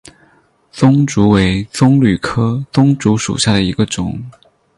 [0.71, 4.19] 棕竹为棕榈科棕竹属下的一个种。